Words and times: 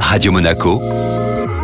Radio 0.00 0.32
Monaco, 0.32 0.80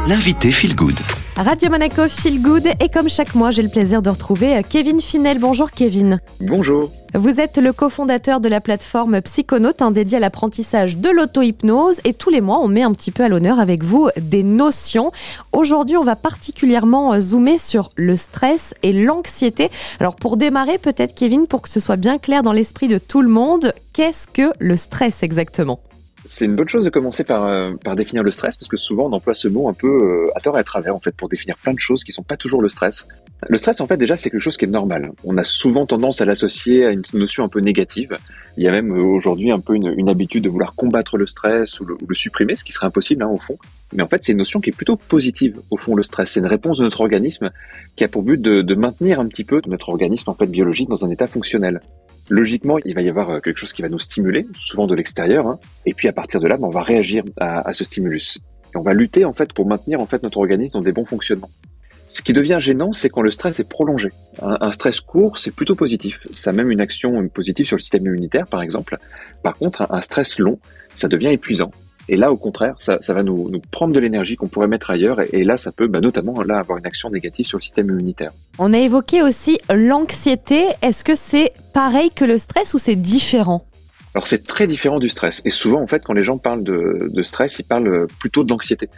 l'invité 0.07 0.51
Feel 0.51 0.75
Good. 0.75 0.99
Radio 1.37 1.71
Monaco 1.71 2.09
Feel 2.09 2.43
Good 2.43 2.67
et 2.81 2.89
comme 2.91 3.09
chaque 3.09 3.35
mois, 3.35 3.51
j'ai 3.51 3.63
le 3.63 3.71
plaisir 3.71 4.03
de 4.03 4.11
retrouver 4.11 4.57
euh, 4.57 4.63
Kevin 4.69 5.01
Finel. 5.01 5.39
Bonjour 5.39 5.71
Kevin. 5.71 6.21
Bonjour. 6.41 6.93
Vous 7.15 7.41
êtes 7.41 7.57
le 7.57 7.73
cofondateur 7.73 8.41
de 8.41 8.49
la 8.49 8.61
plateforme 8.61 9.21
Psychonaute, 9.23 9.81
un 9.81 9.91
dédié 9.91 10.19
à 10.19 10.21
l'apprentissage 10.21 10.99
de 10.99 11.09
l'auto-hypnose 11.09 12.01
et 12.05 12.13
tous 12.13 12.29
les 12.29 12.41
mois, 12.43 12.59
on 12.61 12.69
met 12.69 12.83
un 12.83 12.93
petit 12.93 13.11
peu 13.11 13.25
à 13.25 13.29
l'honneur 13.29 13.61
avec 13.61 13.83
vous 13.83 14.11
des 14.21 14.43
notions. 14.43 15.11
Aujourd'hui, 15.53 15.97
on 15.97 16.03
va 16.03 16.17
particulièrement 16.17 17.15
euh, 17.15 17.21
zoomer 17.21 17.59
sur 17.59 17.91
le 17.97 18.17
stress 18.17 18.75
et 18.83 18.93
l'anxiété. 18.93 19.71
Alors 20.01 20.17
pour 20.17 20.37
démarrer, 20.37 20.77
peut-être 20.77 21.15
Kevin, 21.15 21.47
pour 21.47 21.63
que 21.63 21.71
ce 21.71 21.81
soit 21.81 21.97
bien 21.97 22.19
clair 22.19 22.43
dans 22.43 22.53
l'esprit 22.53 22.89
de 22.89 22.99
tout 22.99 23.23
le 23.23 23.29
monde, 23.29 23.73
qu'est-ce 23.95 24.27
que 24.27 24.53
le 24.59 24.77
stress 24.77 25.23
exactement? 25.23 25.81
C'est 26.25 26.45
une 26.45 26.57
bonne 26.57 26.69
chose 26.69 26.85
de 26.85 26.91
commencer 26.91 27.25
par, 27.25 27.47
euh, 27.47 27.73
par 27.85 27.97
définir 27.97 28.23
le 28.23 28.31
stress, 28.31 28.57
parce 28.57 28.69
que 28.69 28.77
souvent 28.77 29.07
on 29.07 29.13
emploie 29.13 29.35
ce 29.35 29.49
mot 29.49 29.69
un 29.69 29.75
peu 29.75 29.89
euh, 29.89 30.37
à 30.37 30.41
tort 30.41 30.57
et 30.57 30.61
à 30.61 30.65
travers, 30.65 30.95
en 30.95 31.01
fait, 31.01 31.15
pour 31.17 31.29
définir 31.29 31.57
plein 31.59 31.75
de 31.75 31.81
choses 31.81 32.05
qui 32.05 32.13
sont 32.13 32.23
pas 32.23 32.37
toujours 32.37 32.63
le 32.63 32.69
stress. 32.69 33.07
Le 33.49 33.59
stress, 33.59 33.81
en 33.81 33.87
fait, 33.87 33.97
déjà, 33.97 34.17
c'est 34.17 34.31
quelque 34.31 34.41
chose 34.41 34.57
qui 34.57 34.67
est 34.67 34.69
normal. 34.69 35.13
On 35.25 35.37
a 35.37 35.43
souvent 35.43 35.85
tendance 35.85 36.21
à 36.21 36.25
l'associer 36.25 36.87
à 36.87 36.91
une 36.91 37.03
notion 37.13 37.45
un 37.45 37.49
peu 37.49 37.61
négative. 37.61 38.17
Il 38.57 38.63
y 38.63 38.69
a 38.69 38.71
même 38.71 38.93
euh, 38.93 39.03
aujourd'hui 39.03 39.51
un 39.51 39.59
peu 39.59 39.75
une, 39.75 40.09
habitude 40.09 40.45
de 40.45 40.49
vouloir 40.49 40.75
combattre 40.75 41.17
le 41.17 41.27
stress 41.27 41.81
ou 41.81 41.85
le, 41.85 42.15
supprimer, 42.15 42.55
ce 42.55 42.63
qui 42.63 42.73
serait 42.73 42.87
impossible, 42.87 43.23
hein, 43.25 43.29
au 43.29 43.39
fond. 43.39 43.59
Mais 43.95 44.03
en 44.03 44.07
fait, 44.07 44.23
c'est 44.23 44.33
une 44.33 44.39
notion 44.39 44.61
qui 44.61 44.71
est 44.71 44.77
plutôt 44.77 44.97
positive, 44.97 45.61
au 45.71 45.77
fond, 45.77 45.97
le 45.97 46.03
stress. 46.03 46.31
C'est 46.31 46.41
une 46.41 46.47
réponse 46.47 46.79
de 46.79 46.85
notre 46.85 47.01
organisme 47.01 47.51
qui 47.97 48.05
a 48.05 48.09
pour 48.09 48.23
but 48.23 48.41
de, 48.41 48.63
de 48.63 48.75
maintenir 48.75 49.19
un 49.19 49.27
petit 49.27 49.45
peu 49.45 49.61
notre 49.67 49.89
organisme, 49.89 50.31
en 50.31 50.35
fait, 50.35 50.47
biologique 50.47 50.89
dans 50.89 51.05
un 51.05 51.11
état 51.11 51.27
fonctionnel 51.27 51.81
logiquement, 52.31 52.79
il 52.85 52.95
va 52.95 53.03
y 53.03 53.09
avoir 53.09 53.31
euh, 53.31 53.41
quelque 53.41 53.59
chose 53.59 53.73
qui 53.73 53.83
va 53.83 53.89
nous 53.89 53.99
stimuler, 53.99 54.47
souvent 54.57 54.87
de 54.87 54.95
l'extérieur, 54.95 55.47
hein, 55.47 55.59
et 55.87 55.93
puis 55.93 56.09
à 56.09 56.13
partir 56.13 56.41
de 56.41 56.47
là, 56.47 56.57
ben, 56.57 56.69
on 56.69 56.71
va 56.71 56.83
réagir 56.83 57.25
à, 57.39 57.69
à, 57.69 57.73
ce 57.73 57.85
stimulus. 57.85 58.39
Et 58.75 58.79
on 58.79 58.83
va 58.83 58.95
lutter 58.95 59.25
en 59.25 59.33
fait 59.33 59.53
pour 59.53 59.67
maintenir 59.67 60.01
en 60.01 60.07
fait 60.07 60.23
notre 60.23 60.39
organisme 60.39 60.75
dans 60.75 60.85
des 60.85 60.93
bons 60.93 61.05
fonctionnements. 61.05 61.51
Ce 62.13 62.21
qui 62.21 62.35
devient 62.35 62.59
gênant, 62.61 62.93
c'est 62.93 63.09
quand 63.09 63.23
le 63.23 63.31
stress 63.31 63.59
est 63.59 63.65
prolongé. 63.65 64.11
Un, 64.43 64.71
stress 64.71 65.01
court, 65.01 65.39
c'est 65.39 65.51
plutôt 65.51 65.75
positif. 65.75 66.21
Ça 66.35 66.51
a 66.51 66.53
même 66.53 66.71
une 66.71 66.83
action 66.83 67.27
positive 67.29 67.65
sur 67.65 67.77
le 67.77 67.81
système 67.81 68.05
immunitaire, 68.05 68.47
par 68.47 68.61
exemple. 68.61 68.99
Par 69.43 69.55
contre, 69.55 69.87
un 69.89 70.03
stress 70.03 70.39
long, 70.39 70.59
ça 70.95 71.09
devient 71.09 71.29
épuisant. 71.29 71.71
Et 72.11 72.19
là, 72.19 72.31
au 72.31 72.37
contraire, 72.37 72.75
ça, 72.77 72.99
va 73.09 73.23
nous, 73.23 73.51
prendre 73.71 73.95
de 73.95 73.99
l'énergie 73.99 74.37
qu'on 74.37 74.49
pourrait 74.49 74.69
mettre 74.69 74.91
ailleurs. 74.91 75.21
Et, 75.33 75.43
là, 75.43 75.57
ça 75.57 75.73
peut 75.73 75.87
bah, 75.87 76.03
notamment 76.03 76.39
avoir 76.39 76.77
une 76.77 76.87
action 76.87 77.09
négative 77.09 77.47
sur 77.47 77.57
le 77.57 77.63
système 77.63 77.89
immunitaire. 77.89 78.33
On 78.59 78.75
a 78.75 78.79
évoqué 78.79 79.23
aussi 79.23 79.59
l'anxiété. 79.75 80.67
Est-ce 80.83 81.05
que 81.05 81.15
c'est 81.15 81.55
pareil 81.73 82.11
que 82.11 82.27
le 82.27 82.37
stress 82.37 82.75
ou 82.75 82.79
c'est 82.79 82.97
différent? 82.97 83.65
Alors 84.15 84.27
c'est 84.27 84.47
très 84.47 84.67
différent 84.67 84.99
du 84.99 85.09
stress. 85.09 85.41
Et 85.45 85.51
souvent, 85.51 85.81
en 85.81 85.87
fait, 85.87 86.03
quand 86.05 86.13
les 86.13 86.25
gens 86.25 86.39
parlent 86.39 86.65
de, 86.65 87.09
de 87.11 87.23
stress, 87.23 87.59
ils 87.59 87.65
parlent 87.65 88.07
plutôt 88.19 88.45
de 88.45 88.51
l'anxiété. 88.51 88.91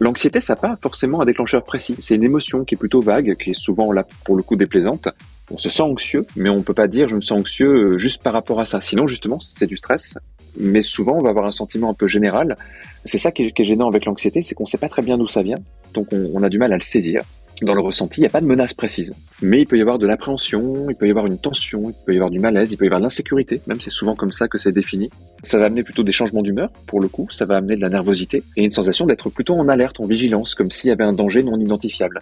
L'anxiété, 0.00 0.40
ça 0.40 0.54
n'a 0.54 0.60
pas 0.60 0.78
forcément 0.80 1.20
un 1.20 1.24
déclencheur 1.24 1.64
précis. 1.64 1.96
C'est 1.98 2.14
une 2.14 2.22
émotion 2.22 2.64
qui 2.64 2.74
est 2.74 2.78
plutôt 2.78 3.00
vague, 3.00 3.36
qui 3.36 3.50
est 3.50 3.58
souvent 3.58 3.90
là 3.92 4.06
pour 4.24 4.36
le 4.36 4.42
coup 4.42 4.56
déplaisante. 4.56 5.08
On 5.50 5.58
se 5.58 5.70
sent 5.70 5.82
anxieux, 5.82 6.26
mais 6.36 6.50
on 6.50 6.62
peut 6.62 6.74
pas 6.74 6.86
dire 6.86 7.08
je 7.08 7.16
me 7.16 7.20
sens 7.20 7.40
anxieux 7.40 7.96
juste 7.96 8.22
par 8.22 8.32
rapport 8.32 8.60
à 8.60 8.66
ça. 8.66 8.80
Sinon, 8.80 9.06
justement, 9.06 9.40
c'est 9.40 9.66
du 9.66 9.76
stress. 9.76 10.18
Mais 10.60 10.82
souvent, 10.82 11.16
on 11.18 11.22
va 11.22 11.30
avoir 11.30 11.46
un 11.46 11.50
sentiment 11.50 11.90
un 11.90 11.94
peu 11.94 12.06
général. 12.06 12.56
C'est 13.04 13.18
ça 13.18 13.32
qui 13.32 13.52
est, 13.56 13.64
gênant 13.64 13.88
avec 13.88 14.04
l'anxiété, 14.04 14.42
c'est 14.42 14.54
qu'on 14.54 14.66
sait 14.66 14.78
pas 14.78 14.88
très 14.88 15.02
bien 15.02 15.16
d'où 15.16 15.26
ça 15.26 15.42
vient. 15.42 15.58
Donc, 15.94 16.08
on, 16.12 16.30
on 16.34 16.42
a 16.42 16.48
du 16.48 16.58
mal 16.58 16.72
à 16.72 16.76
le 16.76 16.82
saisir 16.82 17.22
dans 17.64 17.74
le 17.74 17.80
ressenti, 17.80 18.20
il 18.20 18.22
n'y 18.22 18.26
a 18.26 18.30
pas 18.30 18.40
de 18.40 18.46
menace 18.46 18.74
précise. 18.74 19.12
Mais 19.42 19.60
il 19.60 19.66
peut 19.66 19.78
y 19.78 19.80
avoir 19.80 19.98
de 19.98 20.06
l'appréhension, 20.06 20.88
il 20.88 20.96
peut 20.96 21.06
y 21.06 21.10
avoir 21.10 21.26
une 21.26 21.38
tension, 21.38 21.90
il 21.90 21.94
peut 22.04 22.12
y 22.12 22.16
avoir 22.16 22.30
du 22.30 22.38
malaise, 22.38 22.72
il 22.72 22.76
peut 22.76 22.84
y 22.84 22.88
avoir 22.88 23.00
de 23.00 23.04
l'insécurité, 23.04 23.60
même 23.66 23.80
c'est 23.80 23.90
souvent 23.90 24.14
comme 24.14 24.32
ça 24.32 24.48
que 24.48 24.58
c'est 24.58 24.72
défini. 24.72 25.10
Ça 25.42 25.58
va 25.58 25.66
amener 25.66 25.82
plutôt 25.82 26.02
des 26.02 26.12
changements 26.12 26.42
d'humeur, 26.42 26.70
pour 26.86 27.00
le 27.00 27.08
coup, 27.08 27.28
ça 27.30 27.44
va 27.44 27.56
amener 27.56 27.76
de 27.76 27.80
la 27.80 27.88
nervosité 27.88 28.42
et 28.56 28.64
une 28.64 28.70
sensation 28.70 29.06
d'être 29.06 29.30
plutôt 29.30 29.54
en 29.54 29.68
alerte, 29.68 30.00
en 30.00 30.06
vigilance, 30.06 30.54
comme 30.54 30.70
s'il 30.70 30.88
y 30.88 30.92
avait 30.92 31.04
un 31.04 31.12
danger 31.12 31.42
non 31.42 31.58
identifiable. 31.58 32.20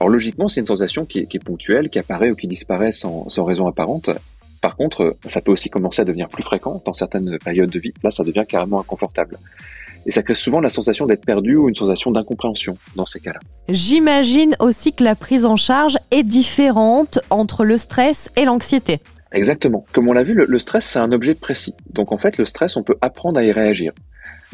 Alors 0.00 0.10
logiquement, 0.10 0.48
c'est 0.48 0.60
une 0.60 0.66
sensation 0.66 1.04
qui 1.04 1.20
est, 1.20 1.44
ponctuelle, 1.44 1.90
qui 1.90 1.98
apparaît 1.98 2.30
ou 2.30 2.36
qui 2.36 2.46
disparaît 2.46 2.92
sans, 2.92 3.28
sans 3.28 3.44
raison 3.44 3.66
apparente. 3.66 4.10
Par 4.60 4.76
contre, 4.76 5.16
ça 5.26 5.40
peut 5.40 5.52
aussi 5.52 5.70
commencer 5.70 6.02
à 6.02 6.04
devenir 6.04 6.28
plus 6.28 6.42
fréquent 6.42 6.82
dans 6.84 6.92
certaines 6.92 7.38
périodes 7.38 7.70
de 7.70 7.78
vie. 7.78 7.92
Là, 8.02 8.10
ça 8.10 8.24
devient 8.24 8.44
carrément 8.48 8.80
inconfortable. 8.80 9.38
Et 10.06 10.10
ça 10.10 10.22
crée 10.22 10.34
souvent 10.34 10.60
la 10.60 10.70
sensation 10.70 11.06
d'être 11.06 11.24
perdu 11.24 11.56
ou 11.56 11.68
une 11.68 11.74
sensation 11.74 12.10
d'incompréhension 12.10 12.78
dans 12.96 13.06
ces 13.06 13.20
cas-là. 13.20 13.40
J'imagine 13.68 14.56
aussi 14.60 14.92
que 14.92 15.04
la 15.04 15.14
prise 15.14 15.44
en 15.44 15.56
charge 15.56 15.98
est 16.10 16.22
différente 16.22 17.18
entre 17.30 17.64
le 17.64 17.76
stress 17.76 18.30
et 18.36 18.44
l'anxiété. 18.44 19.00
Exactement. 19.32 19.84
Comme 19.92 20.08
on 20.08 20.12
l'a 20.12 20.24
vu, 20.24 20.34
le, 20.34 20.58
stress, 20.58 20.86
c'est 20.86 20.98
un 20.98 21.12
objet 21.12 21.34
précis. 21.34 21.74
Donc 21.92 22.12
en 22.12 22.18
fait, 22.18 22.38
le 22.38 22.46
stress, 22.46 22.76
on 22.76 22.82
peut 22.82 22.96
apprendre 23.00 23.38
à 23.38 23.44
y 23.44 23.52
réagir. 23.52 23.92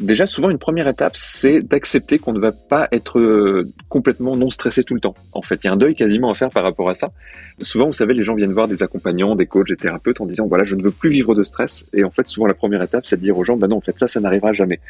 Déjà, 0.00 0.26
souvent, 0.26 0.50
une 0.50 0.58
première 0.58 0.88
étape, 0.88 1.16
c'est 1.16 1.60
d'accepter 1.60 2.18
qu'on 2.18 2.32
ne 2.32 2.40
va 2.40 2.50
pas 2.50 2.88
être 2.90 3.20
euh, 3.20 3.70
complètement 3.88 4.36
non 4.36 4.50
stressé 4.50 4.82
tout 4.82 4.94
le 4.94 5.00
temps. 5.00 5.14
En 5.32 5.42
fait, 5.42 5.62
il 5.62 5.68
y 5.68 5.70
a 5.70 5.72
un 5.72 5.76
deuil 5.76 5.94
quasiment 5.94 6.30
à 6.30 6.34
faire 6.34 6.50
par 6.50 6.64
rapport 6.64 6.88
à 6.88 6.94
ça. 6.94 7.12
Souvent, 7.60 7.86
vous 7.86 7.92
savez, 7.92 8.12
les 8.12 8.24
gens 8.24 8.34
viennent 8.34 8.52
voir 8.52 8.66
des 8.66 8.82
accompagnants, 8.82 9.36
des 9.36 9.46
coachs, 9.46 9.68
des 9.68 9.76
thérapeutes 9.76 10.20
en 10.20 10.26
disant, 10.26 10.48
voilà, 10.48 10.64
je 10.64 10.74
ne 10.74 10.82
veux 10.82 10.90
plus 10.90 11.10
vivre 11.10 11.36
de 11.36 11.44
stress. 11.44 11.86
Et 11.92 12.02
en 12.02 12.10
fait, 12.10 12.26
souvent, 12.26 12.48
la 12.48 12.54
première 12.54 12.82
étape, 12.82 13.06
c'est 13.06 13.16
de 13.16 13.22
dire 13.22 13.38
aux 13.38 13.44
gens, 13.44 13.56
bah 13.56 13.68
non, 13.68 13.76
en 13.76 13.80
fait, 13.80 13.96
ça, 13.96 14.08
ça 14.08 14.18
n'arrivera 14.18 14.52
jamais. 14.52 14.80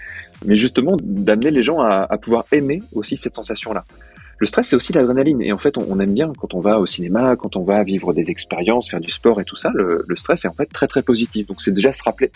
Mais 0.46 0.56
justement, 0.56 0.96
d'amener 1.02 1.50
les 1.50 1.62
gens 1.62 1.80
à 1.80 2.16
pouvoir 2.16 2.46
aimer 2.50 2.82
aussi 2.94 3.18
cette 3.18 3.34
sensation-là. 3.34 3.84
Le 4.38 4.46
stress, 4.46 4.68
c'est 4.68 4.76
aussi 4.76 4.92
l'adrénaline. 4.92 5.42
Et 5.42 5.52
en 5.52 5.58
fait, 5.58 5.78
on, 5.78 6.00
aime 6.00 6.14
bien 6.14 6.32
quand 6.38 6.54
on 6.54 6.60
va 6.60 6.78
au 6.78 6.86
cinéma, 6.86 7.36
quand 7.36 7.56
on 7.56 7.64
va 7.64 7.82
vivre 7.84 8.12
des 8.12 8.30
expériences, 8.30 8.90
faire 8.90 9.00
du 9.00 9.10
sport 9.10 9.40
et 9.40 9.44
tout 9.44 9.56
ça. 9.56 9.70
Le, 9.74 10.04
le 10.06 10.16
stress 10.16 10.44
est 10.44 10.48
en 10.48 10.54
fait 10.54 10.66
très 10.66 10.88
très 10.88 11.02
positif. 11.02 11.46
Donc, 11.46 11.60
c'est 11.60 11.72
déjà 11.72 11.92
se 11.92 12.02
rappeler 12.02 12.30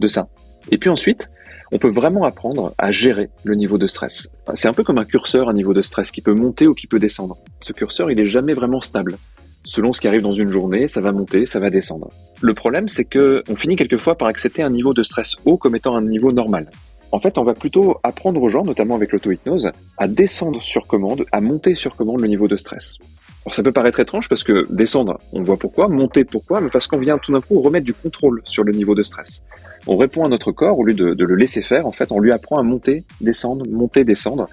de 0.00 0.08
ça. 0.08 0.28
Et 0.70 0.78
puis 0.78 0.90
ensuite, 0.90 1.30
on 1.72 1.78
peut 1.78 1.90
vraiment 1.90 2.24
apprendre 2.24 2.74
à 2.78 2.90
gérer 2.92 3.30
le 3.44 3.54
niveau 3.54 3.78
de 3.78 3.86
stress. 3.86 4.28
C'est 4.54 4.68
un 4.68 4.72
peu 4.72 4.84
comme 4.84 4.98
un 4.98 5.04
curseur, 5.04 5.48
un 5.48 5.52
niveau 5.52 5.74
de 5.74 5.82
stress 5.82 6.10
qui 6.10 6.22
peut 6.22 6.34
monter 6.34 6.66
ou 6.66 6.74
qui 6.74 6.86
peut 6.86 6.98
descendre. 6.98 7.36
Ce 7.60 7.72
curseur, 7.72 8.10
il 8.10 8.18
est 8.18 8.26
jamais 8.26 8.54
vraiment 8.54 8.80
stable. 8.80 9.18
Selon 9.64 9.92
ce 9.92 10.00
qui 10.00 10.08
arrive 10.08 10.20
dans 10.20 10.34
une 10.34 10.50
journée, 10.50 10.88
ça 10.88 11.00
va 11.00 11.10
monter, 11.10 11.46
ça 11.46 11.58
va 11.58 11.70
descendre. 11.70 12.10
Le 12.42 12.52
problème, 12.52 12.88
c'est 12.88 13.06
que 13.06 13.42
on 13.48 13.56
finit 13.56 13.76
quelquefois 13.76 14.16
par 14.16 14.28
accepter 14.28 14.62
un 14.62 14.70
niveau 14.70 14.92
de 14.92 15.02
stress 15.02 15.36
haut 15.46 15.56
comme 15.56 15.74
étant 15.74 15.96
un 15.96 16.02
niveau 16.02 16.32
normal. 16.32 16.70
En 17.14 17.20
fait, 17.20 17.38
on 17.38 17.44
va 17.44 17.54
plutôt 17.54 17.98
apprendre 18.02 18.42
aux 18.42 18.48
gens, 18.48 18.64
notamment 18.64 18.96
avec 18.96 19.12
l'auto-hypnose, 19.12 19.70
à 19.98 20.08
descendre 20.08 20.60
sur 20.60 20.88
commande, 20.88 21.24
à 21.30 21.40
monter 21.40 21.76
sur 21.76 21.94
commande 21.94 22.20
le 22.20 22.26
niveau 22.26 22.48
de 22.48 22.56
stress. 22.56 22.98
Alors 23.46 23.54
ça 23.54 23.62
peut 23.62 23.70
paraître 23.70 24.00
étrange 24.00 24.28
parce 24.28 24.42
que 24.42 24.66
descendre, 24.74 25.18
on 25.32 25.44
voit 25.44 25.56
pourquoi, 25.56 25.86
monter 25.86 26.24
pourquoi, 26.24 26.60
mais 26.60 26.70
parce 26.70 26.88
qu'on 26.88 26.98
vient 26.98 27.16
tout 27.18 27.30
d'un 27.30 27.40
coup 27.40 27.60
remettre 27.60 27.86
du 27.86 27.94
contrôle 27.94 28.42
sur 28.44 28.64
le 28.64 28.72
niveau 28.72 28.96
de 28.96 29.04
stress. 29.04 29.44
On 29.86 29.96
répond 29.96 30.24
à 30.24 30.28
notre 30.28 30.50
corps 30.50 30.76
au 30.76 30.84
lieu 30.84 30.92
de, 30.92 31.24
le 31.24 31.34
laisser 31.36 31.62
faire, 31.62 31.86
en 31.86 31.92
fait, 31.92 32.10
on 32.10 32.18
lui 32.18 32.32
apprend 32.32 32.56
à 32.56 32.64
monter, 32.64 33.04
descendre, 33.20 33.64
monter, 33.70 34.02
descendre. 34.02 34.48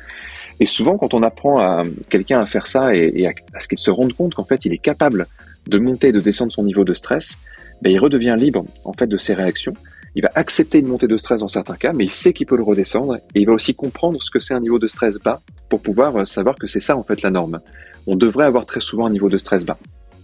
Et 0.59 0.67
souvent, 0.67 0.99
quand 0.99 1.15
on 1.15 1.23
apprend 1.23 1.57
à 1.57 1.81
quelqu'un 2.11 2.41
à 2.41 2.45
faire 2.45 2.67
ça 2.67 2.93
et, 2.93 3.25
à, 3.25 3.59
ce 3.59 3.67
qu'il 3.67 3.79
se 3.79 3.89
rende 3.89 4.13
compte 4.13 4.35
qu'en 4.35 4.45
fait, 4.45 4.65
il 4.65 4.73
est 4.73 4.77
capable 4.77 5.25
de 5.65 5.79
monter 5.79 6.09
et 6.09 6.11
de 6.11 6.19
descendre 6.19 6.51
son 6.51 6.63
niveau 6.63 6.83
de 6.83 6.93
stress, 6.93 7.39
ben, 7.81 7.91
il 7.91 7.97
redevient 7.97 8.35
libre 8.37 8.65
en 8.85 8.93
fait 8.93 9.07
de 9.07 9.17
ses 9.17 9.33
réactions. 9.33 9.73
Il 10.15 10.23
va 10.23 10.29
accepter 10.35 10.79
une 10.79 10.87
montée 10.87 11.07
de 11.07 11.17
stress 11.17 11.39
dans 11.39 11.47
certains 11.47 11.75
cas, 11.75 11.93
mais 11.93 12.03
il 12.03 12.11
sait 12.11 12.33
qu'il 12.33 12.45
peut 12.45 12.57
le 12.57 12.63
redescendre 12.63 13.15
et 13.33 13.41
il 13.41 13.45
va 13.45 13.53
aussi 13.53 13.73
comprendre 13.73 14.21
ce 14.21 14.29
que 14.29 14.39
c'est 14.39 14.53
un 14.53 14.59
niveau 14.59 14.79
de 14.79 14.87
stress 14.87 15.19
bas 15.19 15.41
pour 15.69 15.81
pouvoir 15.81 16.27
savoir 16.27 16.55
que 16.55 16.67
c'est 16.67 16.81
ça 16.81 16.97
en 16.97 17.03
fait 17.03 17.21
la 17.21 17.31
norme 17.31 17.61
on 18.07 18.15
devrait 18.15 18.45
avoir 18.45 18.65
très 18.65 18.81
souvent 18.81 19.05
un 19.05 19.09
niveau 19.09 19.29
de 19.29 19.37
stress 19.37 19.65
bas. 19.65 19.77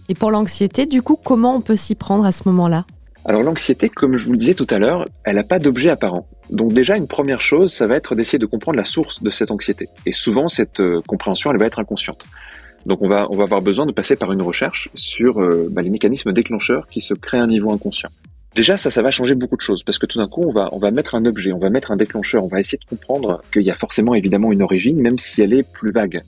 Et 0.08 0.14
pour 0.14 0.30
l'anxiété, 0.30 0.86
du 0.86 1.02
coup, 1.02 1.18
comment 1.22 1.54
on 1.54 1.60
peut 1.60 1.76
s'y 1.76 1.94
prendre 1.94 2.24
à 2.24 2.32
ce 2.32 2.42
moment-là? 2.46 2.86
Alors 3.24 3.42
l'anxiété, 3.42 3.88
comme 3.88 4.16
je 4.16 4.24
vous 4.24 4.32
le 4.32 4.38
disais 4.38 4.54
tout 4.54 4.66
à 4.70 4.78
l'heure, 4.78 5.04
elle 5.24 5.34
n'a 5.34 5.42
pas 5.42 5.58
d'objet 5.58 5.90
apparent. 5.90 6.26
Donc 6.50 6.72
déjà, 6.72 6.96
une 6.96 7.08
première 7.08 7.40
chose, 7.40 7.72
ça 7.72 7.86
va 7.86 7.96
être 7.96 8.14
d'essayer 8.14 8.38
de 8.38 8.46
comprendre 8.46 8.78
la 8.78 8.86
source 8.86 9.22
de 9.22 9.30
cette 9.30 9.50
anxiété. 9.50 9.88
Et 10.06 10.12
souvent, 10.12 10.48
cette 10.48 10.80
euh, 10.80 11.02
compréhension, 11.06 11.50
elle 11.50 11.58
va 11.58 11.66
être 11.66 11.78
inconsciente. 11.78 12.24
Donc 12.86 13.02
on 13.02 13.08
va, 13.08 13.26
on 13.30 13.36
va 13.36 13.44
avoir 13.44 13.60
besoin 13.60 13.84
de 13.84 13.92
passer 13.92 14.16
par 14.16 14.32
une 14.32 14.40
recherche 14.40 14.88
sur 14.94 15.42
euh, 15.42 15.68
bah, 15.70 15.82
les 15.82 15.90
mécanismes 15.90 16.32
déclencheurs 16.32 16.86
qui 16.86 17.02
se 17.02 17.12
créent 17.12 17.38
à 17.38 17.42
un 17.42 17.48
niveau 17.48 17.70
inconscient. 17.70 18.08
Déjà, 18.58 18.76
ça, 18.76 18.90
ça 18.90 19.02
va 19.02 19.12
changer 19.12 19.36
beaucoup 19.36 19.54
de 19.54 19.60
choses 19.60 19.84
parce 19.84 19.98
que 19.98 20.06
tout 20.06 20.18
d'un 20.18 20.26
coup, 20.26 20.42
on 20.44 20.50
va, 20.50 20.68
on 20.72 20.80
va 20.80 20.90
mettre 20.90 21.14
un 21.14 21.24
objet, 21.26 21.52
on 21.52 21.60
va 21.60 21.70
mettre 21.70 21.92
un 21.92 21.96
déclencheur, 21.96 22.42
on 22.42 22.48
va 22.48 22.58
essayer 22.58 22.76
de 22.76 22.84
comprendre 22.84 23.40
qu'il 23.52 23.62
y 23.62 23.70
a 23.70 23.76
forcément 23.76 24.16
évidemment 24.16 24.50
une 24.50 24.62
origine, 24.62 25.00
même 25.00 25.16
si 25.16 25.42
elle 25.42 25.52
est 25.52 25.62
plus 25.62 25.92
vague. 25.92 26.22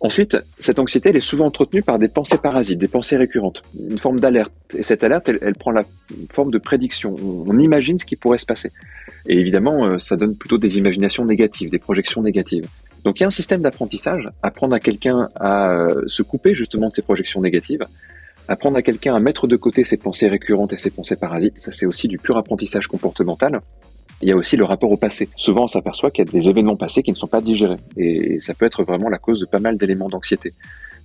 Ensuite, 0.00 0.36
cette 0.58 0.80
anxiété, 0.80 1.10
elle 1.10 1.16
est 1.16 1.20
souvent 1.20 1.46
entretenue 1.46 1.84
par 1.84 2.00
des 2.00 2.08
pensées 2.08 2.38
parasites, 2.38 2.80
des 2.80 2.88
pensées 2.88 3.16
récurrentes, 3.16 3.62
une 3.88 4.00
forme 4.00 4.18
d'alerte. 4.18 4.50
Et 4.76 4.82
cette 4.82 5.04
alerte, 5.04 5.28
elle, 5.28 5.54
prend 5.54 5.70
la 5.70 5.84
forme 6.32 6.50
de 6.50 6.58
prédiction. 6.58 7.14
On, 7.22 7.44
on, 7.46 7.58
imagine 7.60 8.00
ce 8.00 8.04
qui 8.04 8.16
pourrait 8.16 8.38
se 8.38 8.46
passer. 8.46 8.72
Et 9.28 9.38
évidemment, 9.38 9.86
euh, 9.86 9.98
ça 9.98 10.16
donne 10.16 10.36
plutôt 10.36 10.58
des 10.58 10.76
imaginations 10.76 11.24
négatives, 11.24 11.70
des 11.70 11.78
projections 11.78 12.20
négatives. 12.20 12.66
Donc 13.04 13.20
il 13.20 13.22
y 13.22 13.24
a 13.24 13.28
un 13.28 13.30
système 13.30 13.62
d'apprentissage, 13.62 14.28
apprendre 14.42 14.74
à 14.74 14.80
quelqu'un 14.80 15.28
à 15.36 15.70
euh, 15.70 16.02
se 16.08 16.24
couper 16.24 16.52
justement 16.52 16.88
de 16.88 16.94
ces 16.94 17.02
projections 17.02 17.40
négatives, 17.40 17.86
apprendre 18.50 18.76
à 18.76 18.82
quelqu'un 18.82 19.14
à 19.14 19.20
mettre 19.20 19.46
de 19.46 19.56
côté 19.56 19.84
ses 19.84 19.96
pensées 19.96 20.28
récurrentes 20.28 20.72
et 20.72 20.76
ses 20.76 20.90
pensées 20.90 21.16
parasites, 21.16 21.58
ça 21.58 21.72
c'est 21.72 21.86
aussi 21.86 22.08
du 22.08 22.18
pur 22.18 22.36
apprentissage 22.36 22.88
comportemental 22.88 23.60
il 24.22 24.28
y 24.28 24.32
a 24.32 24.36
aussi 24.36 24.56
le 24.56 24.64
rapport 24.64 24.90
au 24.90 24.96
passé. 24.96 25.28
Souvent, 25.36 25.64
on 25.64 25.66
s'aperçoit 25.66 26.10
qu'il 26.10 26.24
y 26.24 26.28
a 26.28 26.30
des 26.30 26.48
événements 26.48 26.76
passés 26.76 27.02
qui 27.02 27.10
ne 27.10 27.16
sont 27.16 27.26
pas 27.26 27.40
digérés. 27.40 27.78
Et 27.96 28.38
ça 28.38 28.54
peut 28.54 28.66
être 28.66 28.84
vraiment 28.84 29.08
la 29.08 29.18
cause 29.18 29.40
de 29.40 29.46
pas 29.46 29.60
mal 29.60 29.78
d'éléments 29.78 30.08
d'anxiété. 30.08 30.52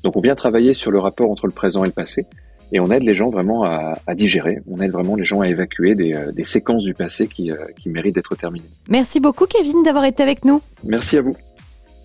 Donc 0.03 0.15
on 0.15 0.19
vient 0.19 0.35
travailler 0.35 0.73
sur 0.73 0.91
le 0.91 0.99
rapport 0.99 1.31
entre 1.31 1.47
le 1.47 1.53
présent 1.53 1.83
et 1.83 1.87
le 1.87 1.93
passé. 1.93 2.25
et 2.71 2.79
on 2.79 2.91
aide 2.91 3.03
les 3.03 3.15
gens 3.15 3.29
vraiment 3.29 3.63
à, 3.63 4.15
digérer, 4.15 4.59
on 4.67 4.81
aide 4.81 4.91
vraiment 4.91 5.15
les 5.15 5.25
gens 5.25 5.41
à 5.41 5.47
évacuer 5.47 5.95
des, 5.95 6.13
des 6.33 6.43
séquences 6.43 6.83
du 6.83 6.93
passé 6.93 7.27
qui, 7.27 7.51
qui 7.79 7.89
méritent 7.89 8.15
d'être 8.15 8.35
terminées. 8.35 8.65
Merci 8.89 9.19
beaucoup 9.19 9.45
Kevin 9.45 9.83
d'avoir 9.83 10.05
été 10.05 10.21
avec 10.21 10.45
nous. 10.45 10.61
Merci 10.83 11.17
à 11.17 11.21
vous. 11.21 11.35